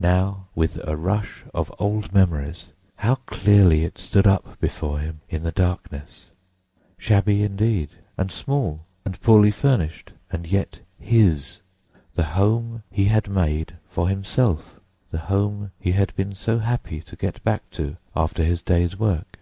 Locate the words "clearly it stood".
3.26-4.26